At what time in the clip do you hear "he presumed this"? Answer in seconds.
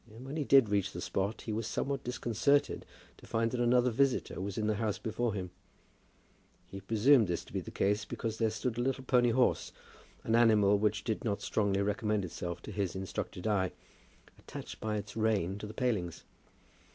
6.65-7.45